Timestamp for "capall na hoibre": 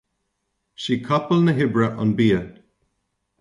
1.09-1.91